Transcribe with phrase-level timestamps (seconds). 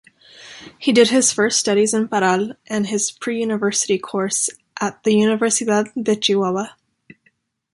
[0.79, 6.15] He did his first studies in Parral and his pre-university course at the Universidad de
[6.15, 6.71] Chihuahua.